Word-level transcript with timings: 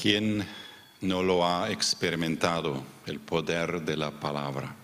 ¿Quién 0.00 0.46
no 1.02 1.22
lo 1.22 1.46
ha 1.46 1.70
experimentado, 1.70 2.82
el 3.04 3.20
poder 3.20 3.82
de 3.82 3.98
la 3.98 4.10
palabra? 4.10 4.74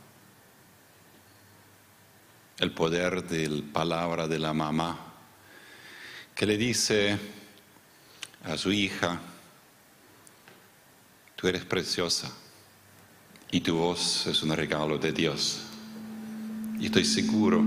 El 2.59 2.73
poder 2.73 3.25
de 3.25 3.49
la 3.49 3.73
palabra 3.73 4.29
de 4.29 4.39
la 4.39 4.53
mamá, 4.53 5.15
que 6.35 6.45
le 6.45 6.59
dice 6.59 7.19
a 8.45 8.59
su 8.59 8.71
hija, 8.71 9.19
tú 11.35 11.49
eres 11.49 11.65
preciosa 11.65 12.31
y 13.51 13.61
tu 13.61 13.75
voz 13.75 14.27
es 14.27 14.43
un 14.43 14.55
regalo 14.55 14.99
de 14.99 15.13
Dios. 15.13 15.63
Y 16.79 16.87
estoy 16.87 17.07
seguro 17.07 17.65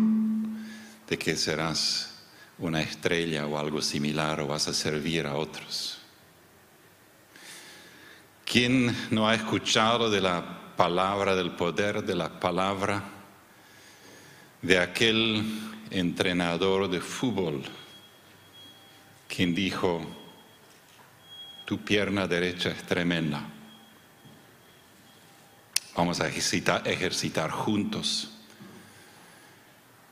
de 1.07 1.17
que 1.17 1.35
serás 1.35 2.11
una 2.59 2.81
estrella 2.81 3.47
o 3.47 3.57
algo 3.57 3.81
similar 3.81 4.39
o 4.41 4.45
vas 4.45 4.67
a 4.67 4.73
servir 4.75 5.25
a 5.25 5.33
otros. 5.33 5.98
¿Quién 8.51 8.97
no 9.11 9.29
ha 9.29 9.35
escuchado 9.35 10.09
de 10.09 10.21
la 10.21 10.73
palabra, 10.75 11.35
del 11.35 11.51
poder 11.51 12.03
de 12.03 12.15
la 12.15 12.39
palabra 12.39 13.03
de 14.63 14.79
aquel 14.79 15.45
entrenador 15.91 16.89
de 16.89 16.99
fútbol 16.99 17.61
quien 19.27 19.53
dijo, 19.53 20.01
tu 21.65 21.77
pierna 21.85 22.25
derecha 22.25 22.71
es 22.71 22.81
tremenda, 22.87 23.47
vamos 25.95 26.19
a 26.19 26.27
ejercitar, 26.27 26.87
ejercitar 26.87 27.51
juntos 27.51 28.31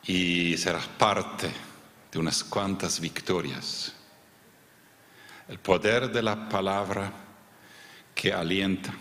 y 0.03 0.55
serás 0.57 0.85
parte 0.85 1.49
de 2.11 2.19
unas 2.19 2.43
cuantas 2.43 2.99
victorias. 2.99 3.95
El 5.47 5.57
poder 5.57 6.11
de 6.11 6.21
la 6.21 6.47
palabra 6.47 7.26
que 8.17 8.33
alienta, 8.33 8.91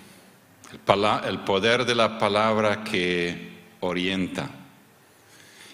el, 1.25 1.39
poder 1.39 1.87
de 1.87 1.95
la 1.95 2.19
palabra 2.19 2.85
que 2.85 3.49
orienta 3.81 4.51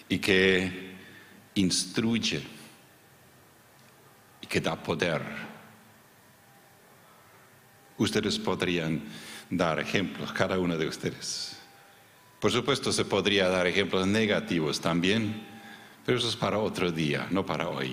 y 0.08 0.18
que 0.20 0.94
instruye 1.56 2.40
y 4.40 4.46
que 4.46 4.60
da 4.60 4.76
poder. 4.76 5.22
Ustedes 7.98 8.38
podrían 8.38 9.02
dar 9.50 9.80
ejemplos, 9.80 10.32
cada 10.32 10.56
uno 10.60 10.78
de 10.78 10.86
ustedes. 10.86 11.58
Por 12.38 12.52
supuesto, 12.52 12.92
se 12.92 13.04
podría 13.04 13.48
dar 13.48 13.66
ejemplos 13.66 14.06
negativos 14.06 14.80
también, 14.80 15.44
pero 16.06 16.18
eso 16.18 16.28
es 16.28 16.36
para 16.36 16.58
otro 16.58 16.92
día, 16.92 17.26
no 17.30 17.44
para 17.44 17.68
hoy. 17.68 17.92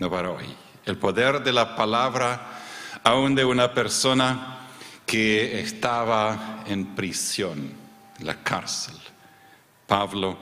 No 0.00 0.10
para 0.10 0.32
hoy. 0.32 0.46
El 0.84 0.96
poder 0.96 1.44
de 1.44 1.52
la 1.52 1.76
palabra 1.76 2.58
aún 3.04 3.34
de 3.34 3.44
una 3.44 3.72
persona 3.72 4.58
que 5.06 5.60
estaba 5.60 6.64
en 6.66 6.94
prisión, 6.94 7.72
en 8.18 8.26
la 8.26 8.42
cárcel. 8.42 8.94
Pablo, 9.86 10.36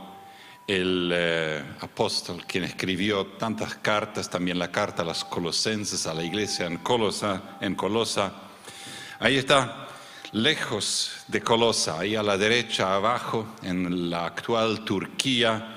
el 0.66 1.10
eh, 1.14 1.62
apóstol, 1.80 2.44
quien 2.46 2.64
escribió 2.64 3.26
tantas 3.38 3.76
cartas, 3.76 4.28
también 4.28 4.58
la 4.58 4.72
carta 4.72 5.02
a 5.02 5.04
los 5.04 5.24
colosenses, 5.24 6.06
a 6.06 6.14
la 6.14 6.24
iglesia 6.24 6.66
en 6.66 6.78
Colosa, 6.78 7.58
en 7.60 7.76
Colosa. 7.76 8.32
Ahí 9.20 9.36
está, 9.36 9.86
lejos 10.32 11.18
de 11.28 11.40
Colosa, 11.40 12.00
ahí 12.00 12.16
a 12.16 12.22
la 12.22 12.36
derecha 12.36 12.96
abajo, 12.96 13.46
en 13.62 14.10
la 14.10 14.26
actual 14.26 14.84
Turquía, 14.84 15.75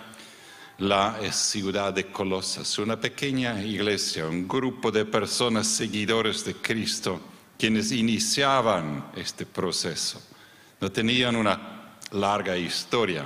la 0.80 1.20
ciudad 1.34 1.94
de 1.94 2.06
Colosas, 2.06 2.80
una 2.80 3.00
pequeña 3.00 3.62
iglesia, 3.62 4.26
un 4.26 4.48
grupo 4.48 4.92
de 4.92 5.04
personas 5.04 5.68
seguidores 5.68 6.46
de 6.46 6.56
Cristo, 6.56 7.20
quienes 7.58 7.92
iniciaban 7.92 9.12
este 9.16 9.46
proceso. 9.46 10.22
No 10.80 10.90
tenían 10.90 11.36
una 11.36 11.98
larga 12.12 12.56
historia, 12.56 13.26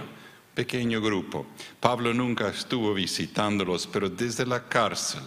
pequeño 0.55 0.99
grupo. 0.99 1.45
Pablo 1.79 2.11
nunca 2.11 2.49
estuvo 2.49 2.91
visitándolos, 2.93 3.85
pero 3.85 4.09
desde 4.09 4.47
la 4.47 4.67
cárcel, 4.67 5.23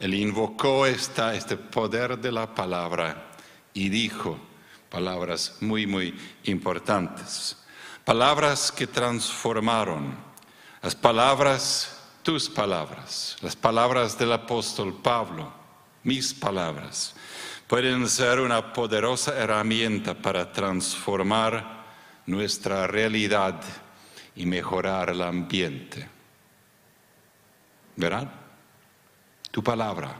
él 0.00 0.14
invocó 0.14 0.86
esta, 0.86 1.36
este 1.36 1.56
poder 1.56 2.18
de 2.18 2.32
la 2.32 2.52
palabra 2.52 3.30
y 3.74 3.88
dijo 3.88 4.38
palabras 4.90 5.58
muy, 5.60 5.86
muy 5.86 6.14
importantes. 6.44 7.56
Palabras 8.04 8.72
que 8.72 8.88
transformaron 8.88 10.27
las 10.82 10.94
palabras, 10.94 11.98
tus 12.22 12.48
palabras, 12.48 13.36
las 13.40 13.56
palabras 13.56 14.18
del 14.18 14.32
apóstol 14.32 14.94
Pablo, 15.02 15.52
mis 16.04 16.32
palabras, 16.32 17.14
pueden 17.66 18.08
ser 18.08 18.40
una 18.40 18.72
poderosa 18.72 19.36
herramienta 19.36 20.14
para 20.14 20.52
transformar 20.52 21.84
nuestra 22.26 22.86
realidad 22.86 23.60
y 24.36 24.46
mejorar 24.46 25.10
el 25.10 25.22
ambiente. 25.22 26.08
¿Verdad? 27.96 28.30
Tu 29.50 29.62
palabra 29.62 30.14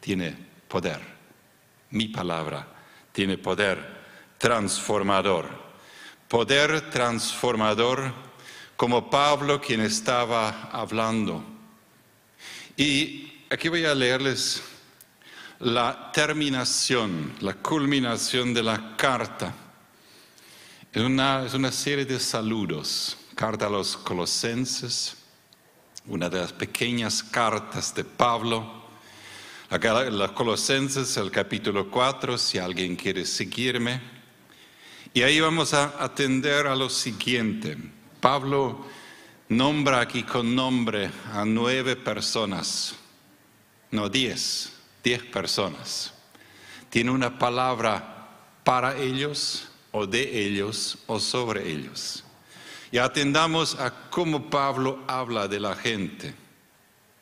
tiene 0.00 0.36
poder. 0.68 1.00
Mi 1.90 2.08
palabra 2.08 2.66
tiene 3.12 3.38
poder 3.38 4.02
transformador. 4.38 5.48
Poder 6.28 6.90
transformador 6.90 8.12
como 8.82 9.08
Pablo 9.08 9.60
quien 9.60 9.80
estaba 9.80 10.68
hablando. 10.72 11.44
Y 12.76 13.32
aquí 13.48 13.68
voy 13.68 13.84
a 13.84 13.94
leerles 13.94 14.60
la 15.60 16.10
terminación, 16.10 17.32
la 17.42 17.54
culminación 17.54 18.52
de 18.52 18.64
la 18.64 18.96
carta. 18.96 19.54
Es 20.92 21.00
una, 21.00 21.46
es 21.46 21.54
una 21.54 21.70
serie 21.70 22.04
de 22.04 22.18
saludos. 22.18 23.16
Carta 23.36 23.68
a 23.68 23.70
los 23.70 23.96
colosenses, 23.96 25.16
una 26.06 26.28
de 26.28 26.40
las 26.40 26.52
pequeñas 26.52 27.22
cartas 27.22 27.94
de 27.94 28.02
Pablo. 28.02 28.82
Los 30.10 30.32
colosenses, 30.32 31.16
el 31.18 31.30
capítulo 31.30 31.88
4, 31.88 32.36
si 32.36 32.58
alguien 32.58 32.96
quiere 32.96 33.26
seguirme. 33.26 34.00
Y 35.14 35.22
ahí 35.22 35.38
vamos 35.38 35.72
a 35.72 36.02
atender 36.02 36.66
a 36.66 36.74
lo 36.74 36.90
siguiente. 36.90 38.01
Pablo 38.22 38.78
nombra 39.48 40.00
aquí 40.00 40.22
con 40.22 40.54
nombre 40.54 41.10
a 41.32 41.44
nueve 41.44 41.96
personas, 41.96 42.94
no 43.90 44.08
diez, 44.08 44.72
diez 45.02 45.24
personas. 45.24 46.14
Tiene 46.88 47.10
una 47.10 47.36
palabra 47.36 48.28
para 48.62 48.96
ellos 48.96 49.68
o 49.90 50.06
de 50.06 50.46
ellos 50.46 50.98
o 51.08 51.18
sobre 51.18 51.68
ellos. 51.68 52.22
Y 52.92 52.98
atendamos 52.98 53.74
a 53.74 53.90
cómo 54.08 54.48
Pablo 54.48 55.02
habla 55.08 55.48
de 55.48 55.58
la 55.58 55.74
gente. 55.74 56.32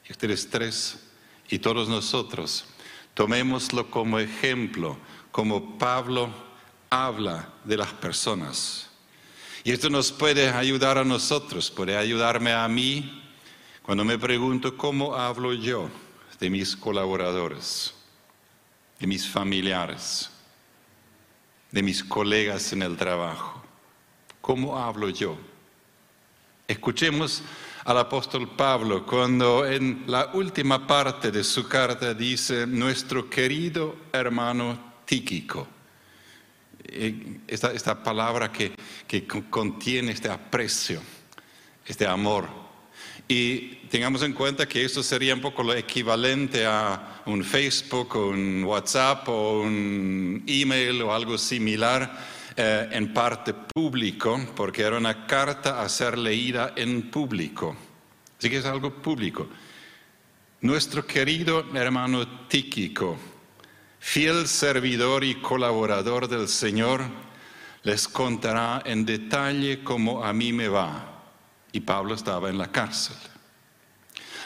Y 0.06 0.12
ustedes 0.12 0.50
tres 0.50 0.99
y 1.49 1.60
todos 1.60 1.89
nosotros, 1.89 2.66
tomémoslo 3.15 3.91
como 3.91 4.19
ejemplo, 4.19 4.99
como 5.33 5.78
Pablo 5.78 6.28
habla 6.91 7.49
de 7.65 7.78
las 7.78 7.94
personas. 7.94 8.90
Y 9.62 9.72
esto 9.72 9.91
nos 9.91 10.10
puede 10.10 10.48
ayudar 10.48 10.97
a 10.97 11.04
nosotros, 11.04 11.71
puede 11.71 11.97
ayudarme 11.97 12.53
a 12.53 12.66
mí 12.66 13.22
cuando 13.82 14.04
me 14.04 14.19
pregunto 14.19 14.76
cómo 14.76 15.15
hablo 15.15 15.53
yo 15.53 15.91
de 16.38 16.48
mis 16.48 16.75
colaboradores, 16.75 17.94
de 18.98 19.06
mis 19.06 19.28
familiares, 19.28 20.31
de 21.71 21.82
mis 21.82 22.03
colegas 22.03 22.72
en 22.72 22.82
el 22.82 22.97
trabajo. 22.97 23.62
¿Cómo 24.41 24.78
hablo 24.78 25.10
yo? 25.10 25.37
Escuchemos 26.66 27.42
al 27.84 27.98
apóstol 27.98 28.48
Pablo 28.56 29.04
cuando 29.04 29.66
en 29.66 30.04
la 30.06 30.31
última 30.32 30.87
parte 30.87 31.31
de 31.31 31.44
su 31.44 31.69
carta 31.69 32.15
dice, 32.15 32.66
nuestro 32.66 33.28
querido 33.28 33.97
hermano 34.12 34.92
Tíquico 35.04 35.66
esta, 37.47 37.72
esta 37.72 38.03
palabra 38.03 38.50
que, 38.50 38.72
que 39.06 39.27
contiene 39.27 40.12
este 40.12 40.28
aprecio, 40.28 41.00
este 41.86 42.06
amor. 42.06 42.48
Y 43.28 43.77
tengamos 43.88 44.22
en 44.22 44.32
cuenta 44.32 44.66
que 44.66 44.84
esto 44.84 45.03
sería 45.03 45.34
un 45.34 45.41
poco 45.41 45.62
lo 45.62 45.72
equivalente 45.74 46.66
a 46.66 47.22
un 47.27 47.44
Facebook 47.44 48.16
o 48.16 48.28
un 48.30 48.65
WhatsApp 48.65 49.28
o 49.28 49.60
un 49.60 50.42
email 50.47 51.03
o 51.03 51.15
algo 51.15 51.38
similar 51.38 52.12
eh, 52.56 52.88
en 52.91 53.12
parte 53.15 53.54
público, 53.54 54.38
porque 54.56 54.83
era 54.83 54.98
una 54.98 55.26
carta 55.26 55.80
a 55.80 55.88
ser 55.88 56.18
leída 56.18 56.72
en 56.74 57.10
público. 57.10 57.76
Así 58.36 58.50
que 58.50 58.59
es 58.59 58.65
algo 58.65 59.00
público. 59.00 59.48
Nuestro 60.62 61.06
querido 61.06 61.65
hermano 61.72 62.48
Tíquico, 62.48 63.16
fiel 64.00 64.48
servidor 64.48 65.22
y 65.22 65.36
colaborador 65.36 66.26
del 66.26 66.48
Señor, 66.48 67.04
les 67.82 68.08
contará 68.08 68.82
en 68.84 69.04
detalle 69.04 69.84
cómo 69.84 70.24
a 70.24 70.32
mí 70.32 70.52
me 70.52 70.68
va. 70.68 71.06
Y 71.72 71.80
Pablo 71.80 72.14
estaba 72.14 72.48
en 72.50 72.58
la 72.58 72.72
cárcel. 72.72 73.16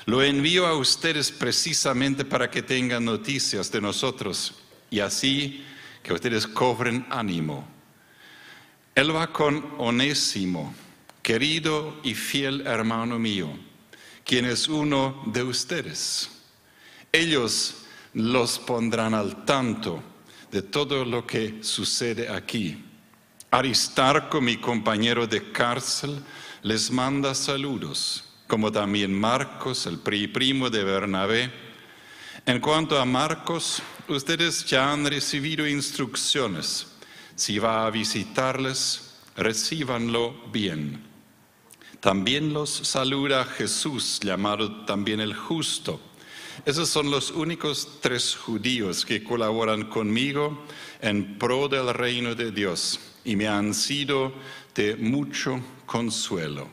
Lo 0.07 0.23
envío 0.23 0.67
a 0.67 0.77
ustedes 0.77 1.33
precisamente 1.33 2.25
para 2.27 2.51
que 2.51 2.63
tengan 2.63 3.05
noticias 3.07 3.73
de 3.73 3.81
nosotros 3.81 4.55
y 4.91 5.01
así 5.01 5.65
que 6.03 6.13
ustedes 6.13 6.47
cobren 6.47 7.07
ánimo. 7.09 7.67
Él 8.95 9.17
va 9.17 9.33
con 9.33 9.75
Onésimo, 9.79 10.75
querido 11.23 11.99
y 12.03 12.15
fiel 12.15 12.67
hermano 12.67 13.19
mío, 13.19 13.49
quien 14.25 14.45
es 14.45 14.69
uno 14.69 15.23
de 15.27 15.43
ustedes. 15.43 16.31
Ellos 17.11 17.84
los 18.15 18.59
pondrán 18.59 19.13
al 19.15 19.45
tanto 19.45 20.03
de 20.51 20.63
todo 20.63 21.05
lo 21.05 21.27
que 21.27 21.63
sucede 21.63 22.29
aquí. 22.29 22.83
Aristarco, 23.51 24.41
mi 24.41 24.57
compañero 24.57 25.27
de 25.27 25.53
cárcel, 25.53 26.23
les 26.63 26.91
manda 26.91 27.35
saludos, 27.35 28.25
como 28.47 28.71
también 28.73 29.13
Marcos, 29.13 29.87
el 29.87 29.99
primo 29.99 30.71
de 30.71 30.85
Bernabé. 30.85 31.53
En 32.47 32.61
cuanto 32.61 32.99
a 32.99 33.05
Marcos, 33.05 33.83
ustedes 34.09 34.65
ya 34.65 34.93
han 34.93 35.05
recibido 35.07 35.67
instrucciones. 35.67 36.87
Si 37.35 37.59
va 37.59 37.87
a 37.87 37.91
visitarles, 37.91 39.15
recíbanlo 39.37 40.35
bien. 40.53 41.03
También 42.01 42.53
los 42.53 42.71
saluda 42.71 43.45
Jesús, 43.45 44.21
llamado 44.23 44.85
también 44.85 45.21
el 45.21 45.35
justo. 45.35 46.01
Esos 46.65 46.89
son 46.89 47.11
los 47.11 47.31
únicos 47.31 47.99
tres 48.01 48.35
judíos 48.35 49.05
que 49.05 49.23
colaboran 49.23 49.85
conmigo 49.85 50.65
en 51.01 51.39
pro 51.39 51.69
del 51.69 51.93
reino 51.93 52.35
de 52.35 52.51
Dios 52.51 53.01
y 53.25 53.37
me 53.37 53.49
han 53.49 53.75
sido 53.75 54.33
de 54.75 54.97
mucho 54.97 55.61
consuelo. 55.87 56.69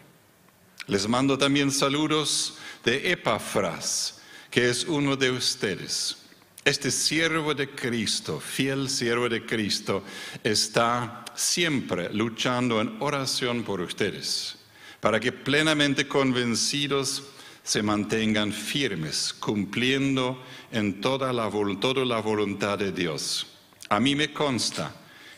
Les 0.87 1.07
mando 1.07 1.37
también 1.37 1.71
saludos 1.71 2.57
de 2.83 3.11
Epafras, 3.11 4.21
que 4.49 4.69
es 4.69 4.85
uno 4.85 5.15
de 5.15 5.31
ustedes. 5.31 6.17
Este 6.63 6.91
siervo 6.91 7.53
de 7.53 7.69
Cristo, 7.69 8.39
fiel 8.39 8.89
siervo 8.89 9.27
de 9.27 9.45
Cristo, 9.45 10.03
está 10.43 11.25
siempre 11.33 12.13
luchando 12.13 12.79
en 12.81 12.97
oración 12.99 13.63
por 13.63 13.81
ustedes, 13.81 14.57
para 14.99 15.19
que 15.19 15.31
plenamente 15.31 16.07
convencidos 16.07 17.23
se 17.63 17.83
mantengan 17.83 18.51
firmes, 18.51 19.33
cumpliendo 19.33 20.41
en 20.71 21.01
toda 21.01 21.31
la, 21.31 21.49
toda 21.79 22.05
la 22.05 22.19
voluntad 22.21 22.77
de 22.79 22.91
Dios. 22.91 23.47
A 23.89 23.99
mí 23.99 24.15
me 24.15 24.33
consta 24.33 24.93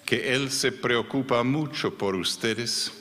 que 0.06 0.34
Él 0.34 0.52
se 0.52 0.72
preocupa 0.72 1.44
mucho 1.44 1.98
por 1.98 2.16
ustedes 2.16 2.92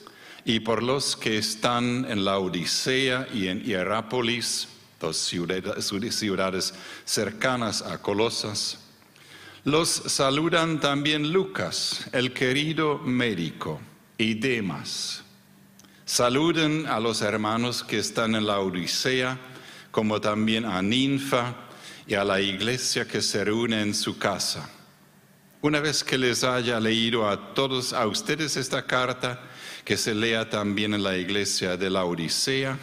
y 0.45 0.59
por 0.59 0.83
los 0.83 1.15
que 1.15 1.37
están 1.37 2.05
en 2.09 2.25
la 2.25 2.39
Odisea 2.39 3.27
y 3.33 3.47
en 3.47 3.63
Hierápolis, 3.63 4.67
dos 4.99 5.17
ciudades 5.17 6.73
cercanas 7.05 7.81
a 7.81 8.01
Colosas. 8.01 8.79
Los 9.63 9.89
saludan 9.89 10.79
también 10.81 11.31
Lucas, 11.31 12.07
el 12.11 12.33
querido 12.33 12.99
médico, 12.99 13.79
y 14.17 14.35
Demas. 14.35 15.22
Saluden 16.13 16.85
a 16.85 16.99
los 16.99 17.23
hermanos 17.23 17.83
que 17.83 17.97
están 17.97 18.35
en 18.35 18.45
la 18.45 18.59
Odisea, 18.59 19.35
como 19.89 20.21
también 20.21 20.63
a 20.63 20.79
Ninfa 20.79 21.55
y 22.05 22.13
a 22.13 22.23
la 22.23 22.39
iglesia 22.39 23.07
que 23.07 23.19
se 23.19 23.43
reúne 23.43 23.81
en 23.81 23.95
su 23.95 24.19
casa. 24.19 24.69
Una 25.63 25.79
vez 25.79 26.03
que 26.03 26.19
les 26.19 26.43
haya 26.43 26.79
leído 26.79 27.27
a 27.27 27.55
todos, 27.55 27.93
a 27.93 28.05
ustedes 28.05 28.57
esta 28.57 28.85
carta, 28.85 29.41
que 29.83 29.97
se 29.97 30.13
lea 30.13 30.47
también 30.47 30.93
en 30.93 31.01
la 31.01 31.17
iglesia 31.17 31.77
de 31.77 31.89
la 31.89 32.05
Odisea 32.05 32.77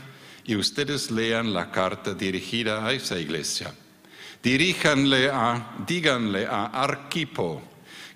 y 0.44 0.56
ustedes 0.56 1.12
lean 1.12 1.54
la 1.54 1.70
carta 1.70 2.14
dirigida 2.14 2.84
a 2.84 2.92
esa 2.92 3.16
iglesia. 3.16 3.72
Diríjanle 4.42 5.30
a, 5.30 5.76
díganle 5.86 6.48
a 6.48 6.64
Arquipo 6.64 7.62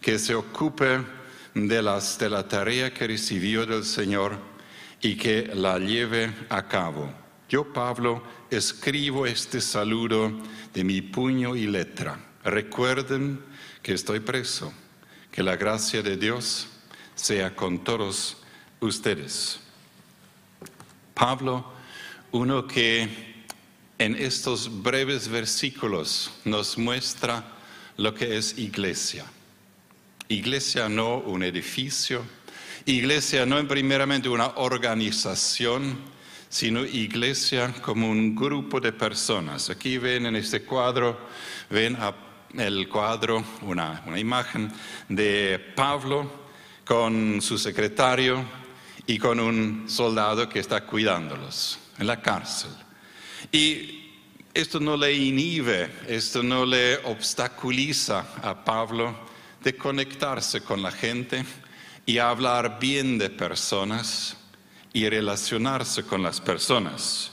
que 0.01 0.19
se 0.19 0.35
ocupe 0.35 1.05
de, 1.55 1.83
las, 1.83 2.19
de 2.19 2.29
la 2.29 2.49
tarea 2.49 2.93
que 2.93 3.07
recibió 3.07 3.65
del 3.65 3.85
Señor 3.85 4.54
y 5.05 5.17
que 5.17 5.51
la 5.55 5.79
lleve 5.79 6.33
a 6.49 6.67
cabo. 6.67 7.13
Yo, 7.47 7.71
Pablo, 7.75 8.23
escribo 8.51 9.27
este 9.27 9.61
saludo 9.61 10.33
de 10.73 10.83
mi 10.83 11.03
puño 11.03 11.55
y 11.55 11.67
letra. 11.67 12.19
Recuerden 12.43 13.39
que 13.83 13.93
estoy 13.93 14.21
preso, 14.21 14.73
que 15.31 15.43
la 15.43 15.57
gracia 15.57 16.01
de 16.01 16.17
Dios 16.17 16.69
sea 17.15 17.55
con 17.55 17.85
todos 17.85 18.39
ustedes. 18.81 19.61
Pablo, 21.13 21.71
uno 22.33 22.67
que 22.67 23.45
en 23.99 24.15
estos 24.15 24.83
breves 24.83 25.29
versículos 25.29 26.31
nos 26.47 26.79
muestra 26.79 27.45
lo 27.99 28.15
que 28.15 28.39
es 28.39 28.57
iglesia. 28.57 29.27
Iglesia 30.29 30.89
no 30.89 31.19
un 31.19 31.43
edificio, 31.43 32.25
iglesia 32.87 33.47
no 33.47 33.67
primeramente 33.67 34.29
una 34.29 34.49
organización, 34.57 35.97
sino 36.49 36.85
iglesia 36.85 37.73
como 37.81 38.11
un 38.11 38.35
grupo 38.35 38.81
de 38.81 38.93
personas. 38.93 39.71
Aquí 39.71 39.99
ven 39.99 40.27
en 40.27 40.37
este 40.37 40.63
cuadro, 40.63 41.19
ven 41.71 41.97
el 42.57 42.89
cuadro, 42.89 43.43
una, 43.63 44.03
una 44.07 44.19
imagen 44.19 44.71
de 45.09 45.73
Pablo 45.75 46.45
con 46.85 47.41
su 47.41 47.59
secretario 47.59 48.45
y 49.07 49.19
con 49.19 49.41
un 49.41 49.89
soldado 49.89 50.49
que 50.49 50.61
está 50.61 50.85
cuidándolos 50.85 51.79
en 51.99 52.07
la 52.07 52.21
cárcel. 52.21 52.71
Y 53.51 54.13
esto 54.53 54.79
no 54.79 54.97
le 54.97 55.13
inhibe, 55.13 55.91
esto 56.07 56.43
no 56.43 56.65
le 56.65 56.99
obstaculiza 57.05 58.27
a 58.43 58.65
Pablo 58.65 59.25
de 59.63 59.75
conectarse 59.75 60.61
con 60.61 60.83
la 60.83 60.93
gente 60.93 61.45
y 62.07 62.19
hablar 62.19 62.79
bien 62.79 63.19
de 63.19 63.31
personas 63.31 64.37
y 64.93 65.09
relacionarse 65.09 66.05
con 66.05 66.23
las 66.23 66.41
personas. 66.41 67.33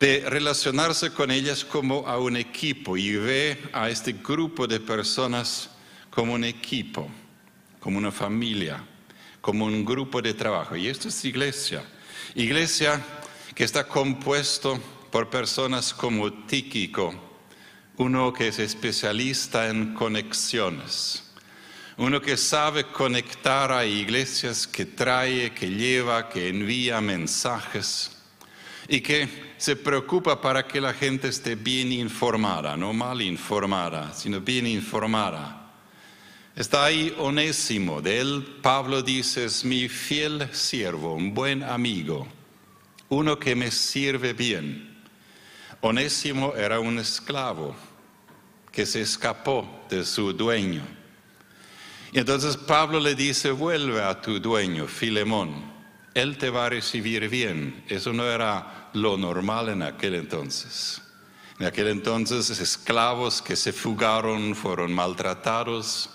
De 0.00 0.28
relacionarse 0.28 1.12
con 1.12 1.30
ellas 1.30 1.64
como 1.64 2.06
a 2.06 2.18
un 2.18 2.36
equipo 2.36 2.96
y 2.96 3.16
ve 3.16 3.70
a 3.72 3.88
este 3.88 4.12
grupo 4.12 4.66
de 4.66 4.80
personas 4.80 5.70
como 6.10 6.34
un 6.34 6.44
equipo, 6.44 7.08
como 7.80 7.98
una 7.98 8.12
familia 8.12 8.84
como 9.46 9.64
un 9.64 9.84
grupo 9.84 10.20
de 10.20 10.34
trabajo. 10.34 10.74
Y 10.74 10.88
esto 10.88 11.06
es 11.06 11.24
iglesia. 11.24 11.84
Iglesia 12.34 13.00
que 13.54 13.62
está 13.62 13.86
compuesto 13.86 14.76
por 15.12 15.30
personas 15.30 15.94
como 15.94 16.32
Tíquico, 16.46 17.14
uno 17.96 18.32
que 18.32 18.48
es 18.48 18.58
especialista 18.58 19.68
en 19.68 19.94
conexiones, 19.94 21.25
uno 21.98 22.20
que 22.20 22.36
sabe 22.36 22.84
conectar 22.84 23.72
a 23.72 23.84
iglesias, 23.84 24.66
que 24.66 24.84
trae, 24.84 25.52
que 25.52 25.68
lleva, 25.68 26.28
que 26.28 26.48
envía 26.48 27.00
mensajes 27.00 28.16
y 28.88 29.00
que 29.00 29.28
se 29.56 29.76
preocupa 29.76 30.40
para 30.40 30.66
que 30.66 30.80
la 30.80 30.92
gente 30.92 31.28
esté 31.28 31.54
bien 31.54 31.92
informada, 31.92 32.76
no 32.76 32.92
mal 32.92 33.22
informada, 33.22 34.12
sino 34.12 34.40
bien 34.40 34.66
informada 34.66 35.66
Está 36.56 36.86
ahí 36.86 37.14
Onésimo, 37.18 38.00
de 38.00 38.18
él 38.18 38.42
Pablo 38.62 39.02
dice, 39.02 39.44
es 39.44 39.62
mi 39.62 39.90
fiel 39.90 40.48
siervo, 40.54 41.12
un 41.12 41.34
buen 41.34 41.62
amigo, 41.62 42.26
uno 43.10 43.38
que 43.38 43.54
me 43.54 43.70
sirve 43.70 44.32
bien. 44.32 45.04
Onésimo 45.82 46.54
era 46.56 46.80
un 46.80 46.98
esclavo 46.98 47.76
que 48.72 48.86
se 48.86 49.02
escapó 49.02 49.68
de 49.90 50.02
su 50.02 50.32
dueño. 50.32 50.80
Y 52.12 52.18
entonces 52.18 52.56
Pablo 52.56 53.00
le 53.00 53.14
dice, 53.14 53.50
vuelve 53.50 54.02
a 54.02 54.20
tu 54.20 54.40
dueño, 54.40 54.86
Filemón, 54.86 55.72
él 56.14 56.38
te 56.38 56.50
va 56.50 56.66
a 56.66 56.70
recibir 56.70 57.28
bien. 57.28 57.84
Eso 57.88 58.12
no 58.12 58.24
era 58.24 58.88
lo 58.94 59.16
normal 59.16 59.68
en 59.68 59.82
aquel 59.82 60.14
entonces. 60.14 61.02
En 61.58 61.66
aquel 61.66 61.88
entonces 61.88 62.48
esclavos 62.58 63.42
que 63.42 63.56
se 63.56 63.72
fugaron 63.72 64.54
fueron 64.54 64.92
maltratados 64.92 66.10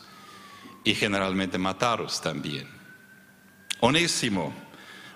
y 0.84 0.96
generalmente 0.96 1.58
mataros 1.58 2.22
también. 2.22 2.68
Onésimo, 3.80 4.54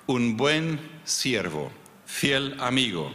un 0.08 0.38
buen 0.38 0.80
siervo, 1.04 1.72
fiel 2.06 2.56
amigo. 2.60 3.14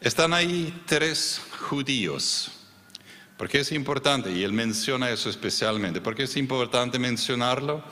Están 0.00 0.32
ahí 0.32 0.82
tres 0.86 1.40
judíos. 1.68 2.55
¿Por 3.36 3.48
qué 3.48 3.60
es 3.60 3.72
importante? 3.72 4.32
Y 4.32 4.42
él 4.42 4.52
menciona 4.52 5.10
eso 5.10 5.28
especialmente. 5.28 6.00
¿Por 6.00 6.14
qué 6.14 6.24
es 6.24 6.36
importante 6.36 6.98
mencionarlo? 6.98 7.82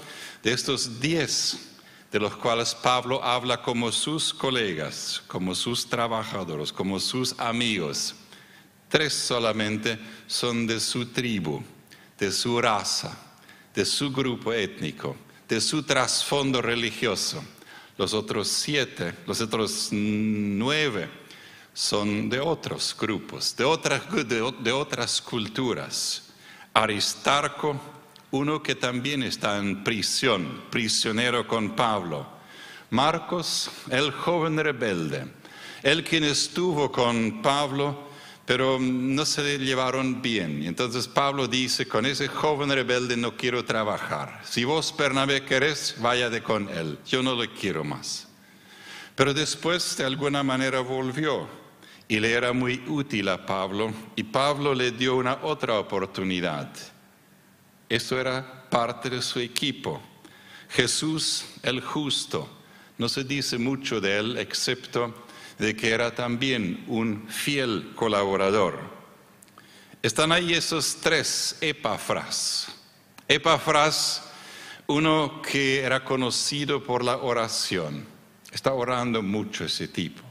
De 0.43 0.53
estos 0.53 1.01
diez 1.01 1.59
de 2.11 2.21
los 2.21 2.37
cuales 2.37 2.75
Pablo 2.75 3.23
habla 3.23 3.61
como 3.61 3.91
sus 3.93 4.33
colegas, 4.33 5.23
como 5.27 5.55
sus 5.55 5.89
trabajadores, 5.89 6.73
como 6.73 7.01
sus 7.01 7.39
amigos. 7.39 8.15
Tres 8.89 9.13
solamente 9.13 9.99
son 10.27 10.67
de 10.67 10.81
su 10.81 11.07
tribu, 11.07 11.63
de 12.19 12.31
su 12.31 12.61
raza 12.61 13.25
de 13.75 13.85
su 13.85 14.13
grupo 14.13 14.53
étnico, 14.53 15.17
de 15.49 15.61
su 15.61 15.83
trasfondo 15.83 16.63
religioso. 16.63 17.43
Los 17.99 18.15
otros 18.15 18.49
siete, 18.49 19.15
los 19.27 19.41
otros 19.41 19.89
nueve 19.91 21.09
son 21.75 22.31
de 22.31 22.39
otros 22.39 22.97
grupos, 22.99 23.57
de 23.57 23.65
otras, 23.65 24.03
de, 24.29 24.73
otras 24.73 25.21
culturas. 25.21 26.23
Aristarco 26.73 27.79
uno 28.31 28.63
que 28.63 28.75
también 28.77 29.23
está 29.23 29.59
en 29.59 29.85
prisión, 29.85 30.63
prisionero 30.71 31.47
con 31.47 31.77
Pablo. 31.77 32.27
Marcos, 32.91 33.71
el 33.91 34.13
joven 34.13 34.57
rebelde, 34.57 35.27
el 35.83 36.05
quien 36.05 36.25
estuvo 36.25 36.91
con 36.91 37.43
Pablo, 37.43 38.05
pero 38.45 38.79
no 38.81 39.25
se 39.25 39.43
le 39.43 39.59
llevaron 39.59 40.23
bien. 40.23 40.65
Entonces 40.65 41.09
Pablo 41.09 41.49
dice, 41.49 41.87
con 41.87 42.07
ese 42.07 42.29
joven 42.29 42.71
rebelde 42.71 43.17
no 43.17 43.37
quiero 43.37 43.65
trabajar. 43.65 44.43
Si 44.45 44.65
vos, 44.65 44.95
Bernabé, 44.97 45.45
querés, 45.45 45.97
váyade 45.99 46.43
con 46.43 46.69
él. 46.69 46.99
Yo 47.07 47.23
no 47.23 47.35
le 47.35 47.51
quiero 47.53 47.85
más. 47.85 48.29
Pero 49.15 49.33
después, 49.33 49.97
de 49.97 50.05
alguna 50.05 50.43
manera, 50.43 50.81
volvió 50.81 51.64
y 52.09 52.21
le 52.21 52.33
era 52.33 52.53
muy 52.53 52.83
útil 52.87 53.29
a 53.29 53.47
Pablo 53.47 53.93
y 54.17 54.25
Pablo 54.25 54.75
le 54.75 54.93
dio 54.93 55.17
una 55.17 55.39
otra 55.43 55.79
oportunidad. 55.79 56.71
Eso 57.89 58.19
era 58.21 58.69
parte 58.69 59.11
de 59.11 59.23
su 59.23 59.39
equipo. 59.41 60.01
Jesús 60.69 61.47
el 61.63 61.81
justo. 61.81 62.49
No 62.99 63.09
se 63.09 63.25
dice 63.25 63.59
mucho 63.59 64.01
de 64.01 64.19
él 64.19 64.39
excepto 64.39 65.15
de 65.59 65.75
que 65.75 65.91
era 65.91 66.15
también 66.15 66.85
un 66.89 67.27
fiel 67.29 67.93
colaborador. 67.95 68.79
Están 70.03 70.33
ahí 70.33 70.53
esos 70.53 70.97
tres 70.97 71.57
epafras. 71.61 72.69
Epafras, 73.27 74.23
uno 74.87 75.41
que 75.41 75.81
era 75.81 76.05
conocido 76.05 76.83
por 76.83 77.03
la 77.03 77.17
oración. 77.17 78.07
Está 78.53 78.73
orando 78.75 79.23
mucho 79.23 79.65
ese 79.65 79.89
tipo. 79.89 80.23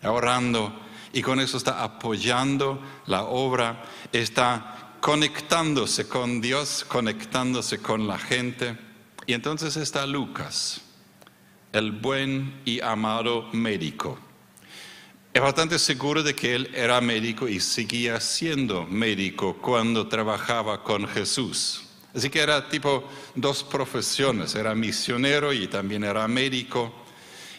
Está 0.00 0.12
orando 0.12 0.72
y 1.12 1.20
con 1.20 1.40
eso 1.40 1.58
está 1.58 1.84
apoyando 1.84 2.80
la 3.04 3.24
obra, 3.24 3.84
está 4.10 4.96
conectándose 4.98 6.08
con 6.08 6.40
Dios, 6.40 6.86
conectándose 6.88 7.82
con 7.82 8.08
la 8.08 8.18
gente. 8.18 8.78
Y 9.26 9.34
entonces 9.34 9.76
está 9.76 10.06
Lucas 10.06 10.80
el 11.72 11.92
buen 11.92 12.62
y 12.64 12.80
amado 12.80 13.48
médico. 13.52 14.18
Es 15.34 15.42
bastante 15.42 15.78
seguro 15.78 16.22
de 16.22 16.34
que 16.34 16.54
él 16.54 16.70
era 16.74 17.00
médico 17.00 17.46
y 17.46 17.60
seguía 17.60 18.18
siendo 18.20 18.86
médico 18.86 19.58
cuando 19.58 20.08
trabajaba 20.08 20.82
con 20.82 21.06
Jesús. 21.06 21.82
Así 22.12 22.28
que 22.28 22.40
era 22.40 22.68
tipo 22.68 23.08
dos 23.36 23.62
profesiones, 23.62 24.56
era 24.56 24.74
misionero 24.74 25.52
y 25.52 25.68
también 25.68 26.02
era 26.02 26.26
médico. 26.26 26.92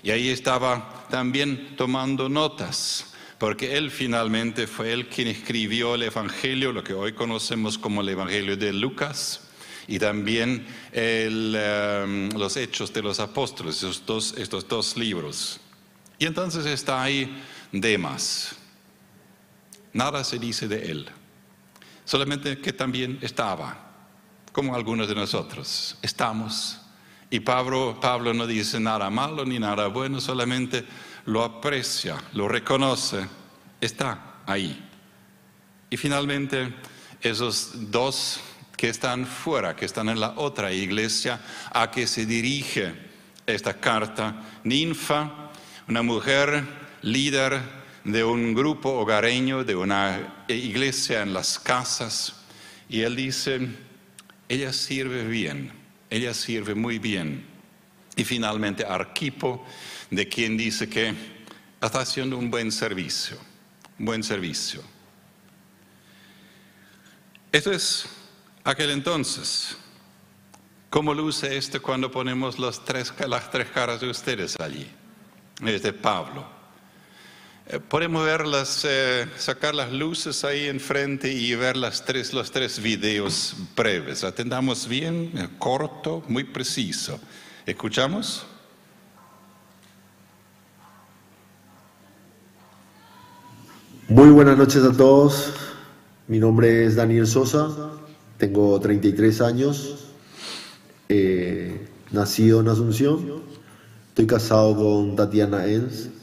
Y 0.03 0.12
ahí 0.12 0.29
estaba 0.29 1.05
también 1.10 1.75
tomando 1.75 2.27
notas, 2.27 3.13
porque 3.38 3.77
él 3.77 3.91
finalmente 3.91 4.67
fue 4.67 4.93
el 4.93 5.08
quien 5.08 5.27
escribió 5.27 5.96
el 5.96 6.03
Evangelio, 6.03 6.72
lo 6.72 6.84
que 6.84 6.93
hoy 6.93 7.13
conocemos 7.13 7.77
como 7.77 8.01
el 8.01 8.10
Evangelio 8.10 8.58
de 8.58 8.74
Lucas 8.74 9.41
y 9.88 10.00
también 10.00 10.65
em, 10.91 12.29
los 12.31 12.58
hechos 12.58 12.93
de 12.93 13.01
los 13.01 13.20
apóstoles, 13.20 13.84
estos 13.84 14.67
dos, 14.67 14.98
libros. 14.98 15.60
Y 16.17 16.25
entonces 16.25 16.65
está 16.65 17.03
ahí 17.03 17.43
Demas. 17.72 18.55
Nada 19.93 20.24
se 20.24 20.39
dice 20.39 20.67
de 20.67 20.91
él, 20.91 21.10
solamente 22.05 22.60
que 22.60 22.72
también 22.72 23.20
estaba, 23.22 23.91
como 24.51 24.75
algunos 24.75 25.10
de 25.10 25.15
nosotros, 25.15 25.98
estamos. 26.01 26.80
Y 27.31 27.39
Pablo, 27.39 27.97
no 28.33 28.45
dice 28.45 28.79
nada 28.79 29.09
malo 29.09 29.45
ni 29.45 29.57
nada 29.57 29.88
bueno, 29.88 30.19
solamente 30.19 30.85
lo 31.25 31.43
aprecia, 31.43 32.17
lo 32.33 32.50
reconoce, 32.50 33.25
está 33.79 34.41
ahí. 34.45 34.88
Y 35.89 35.95
finalmente 35.95 36.73
esos 37.21 37.89
dos 37.89 38.41
que 38.75 38.89
están 38.89 39.25
fuera, 39.25 39.77
que 39.77 39.85
están 39.85 40.09
en 40.09 40.19
la 40.19 40.33
otra 40.35 40.73
iglesia, 40.73 41.39
a 41.71 41.89
que 41.89 42.05
se 42.05 42.25
dirige 42.25 42.93
esta 43.45 43.79
carta. 43.79 44.43
Ninfa, 44.65 45.51
una 45.88 46.01
mujer 46.01 46.65
líder 47.01 47.61
de 48.03 48.25
un 48.25 48.53
grupo 48.53 48.89
hogareño, 48.89 49.63
de 49.63 49.75
una 49.75 50.43
iglesia 50.50 51.21
en 51.21 51.33
las 51.33 51.59
casas, 51.59 52.35
y 52.89 53.01
él 53.01 53.15
dice, 53.15 53.69
ella 54.50 54.73
sirve 54.73 55.25
bien, 55.25 55.80
ella 56.12 56.34
sirve 56.34 56.75
muy 56.75 57.00
bien. 57.00 57.44
Y 58.15 58.25
finalmente 58.25 58.86
Arquipo, 58.86 59.65
de 60.12 60.27
quien 60.27 60.58
dice 60.58 60.88
que 60.88 61.15
está 61.82 62.01
haciendo 62.01 62.38
un 62.38 62.51
buen 62.51 62.72
servicio, 62.72 63.38
buen 63.98 64.22
servicio. 64.22 64.84
Esto 67.51 67.72
es 67.72 68.06
aquel 68.63 68.91
entonces. 68.91 69.77
¿Cómo 70.89 71.13
luce 71.13 71.58
esto 71.58 71.82
cuando 71.82 72.12
ponemos 72.12 72.60
las 72.60 72.84
tres, 72.84 73.13
las 73.25 73.50
tres 73.50 73.70
caras 73.70 74.01
de 74.01 74.10
ustedes 74.10 74.60
allí? 74.60 74.86
Es 75.65 75.82
de 75.82 75.94
Pablo. 75.94 76.61
Eh, 77.71 77.79
podemos 77.79 78.25
verlas, 78.25 78.85
eh, 78.85 79.25
sacar 79.37 79.73
las 79.73 79.93
luces 79.93 80.43
ahí 80.43 80.65
enfrente 80.65 81.31
y 81.31 81.55
ver 81.55 81.77
las 81.77 82.03
tres, 82.03 82.33
los 82.33 82.51
tres 82.51 82.81
videos 82.81 83.55
breves. 83.77 84.25
Atendamos 84.25 84.89
bien, 84.89 85.31
eh, 85.37 85.47
corto, 85.57 86.21
muy 86.27 86.43
preciso. 86.43 87.17
¿Escuchamos? 87.65 88.45
Muy 94.09 94.31
buenas 94.31 94.57
noches 94.57 94.83
a 94.83 94.91
todos. 94.91 95.53
Mi 96.27 96.39
nombre 96.39 96.83
es 96.83 96.97
Daniel 96.97 97.25
Sosa. 97.25 97.69
Tengo 98.37 98.77
33 98.81 99.39
años, 99.39 100.09
eh, 101.07 101.87
nacido 102.11 102.59
en 102.59 102.67
Asunción, 102.67 103.43
estoy 104.09 104.27
casado 104.27 104.75
con 104.75 105.15
Tatiana 105.15 105.67
Enz 105.67 106.20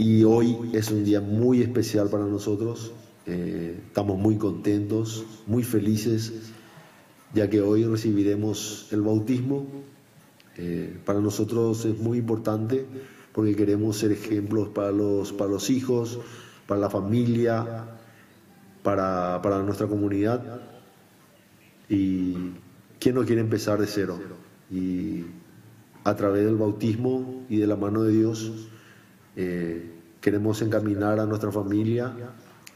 y 0.00 0.24
hoy 0.24 0.56
es 0.72 0.90
un 0.90 1.04
día 1.04 1.20
muy 1.20 1.60
especial 1.60 2.08
para 2.08 2.24
nosotros. 2.24 2.90
Eh, 3.26 3.82
estamos 3.86 4.18
muy 4.18 4.38
contentos, 4.38 5.26
muy 5.46 5.62
felices, 5.62 6.32
ya 7.34 7.50
que 7.50 7.60
hoy 7.60 7.84
recibiremos 7.84 8.88
el 8.92 9.02
bautismo. 9.02 9.66
Eh, 10.56 10.98
para 11.04 11.20
nosotros 11.20 11.84
es 11.84 11.98
muy 11.98 12.16
importante 12.16 12.86
porque 13.34 13.54
queremos 13.54 13.98
ser 13.98 14.12
ejemplos 14.12 14.70
para 14.70 14.90
los, 14.90 15.34
para 15.34 15.50
los 15.50 15.68
hijos, 15.68 16.18
para 16.66 16.80
la 16.80 16.88
familia, 16.88 17.84
para, 18.82 19.42
para 19.42 19.62
nuestra 19.62 19.86
comunidad. 19.86 20.62
Y 21.90 22.36
¿quién 22.98 23.16
no 23.16 23.26
quiere 23.26 23.42
empezar 23.42 23.78
de 23.78 23.86
cero? 23.86 24.18
Y 24.70 25.26
a 26.04 26.16
través 26.16 26.46
del 26.46 26.56
bautismo 26.56 27.44
y 27.50 27.58
de 27.58 27.66
la 27.66 27.76
mano 27.76 28.02
de 28.02 28.12
Dios 28.12 28.70
eh, 29.36 29.90
queremos 30.20 30.60
encaminar 30.62 31.20
a 31.20 31.26
nuestra 31.26 31.50
familia 31.50 32.12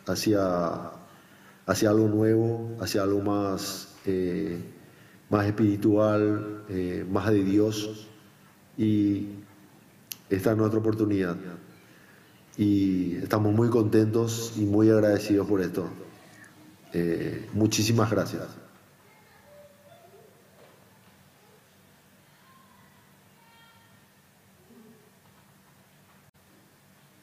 hacia, 0.07 0.91
hacia 1.67 1.91
algo 1.91 2.09
nuevo, 2.09 2.77
hacia 2.81 3.03
algo 3.03 3.21
más, 3.21 3.95
eh, 4.07 4.59
más 5.31 5.47
espiritual, 5.47 6.65
eh, 6.69 7.07
más 7.11 7.31
de 7.31 7.45
Dios. 7.45 8.09
Y 8.77 9.29
esta 10.31 10.53
es 10.53 10.57
nuestra 10.57 10.81
oportunidad. 10.81 11.37
Y 12.57 13.17
estamos 13.17 13.53
muy 13.53 13.69
contentos 13.69 14.55
y 14.57 14.65
muy 14.65 14.91
agradecidos 14.91 15.47
por 15.47 15.61
esto. 15.61 15.89
muchísimas 17.53 18.11
gracias. 18.11 18.64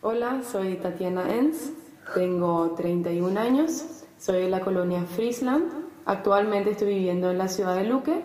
Hola, 0.04 0.42
soy 0.42 0.78
Tatiana 0.78 1.32
Enz, 1.32 1.74
tengo 2.16 2.72
31 2.76 3.40
años, 3.40 4.04
soy 4.18 4.42
de 4.42 4.50
la 4.50 4.62
colonia 4.62 5.04
Friesland, 5.04 5.72
actualmente 6.08 6.72
estoy 6.72 6.96
viviendo 6.96 7.30
en 7.30 7.38
la 7.38 7.48
ciudad 7.48 7.76
de 7.76 7.84
Luque, 7.84 8.24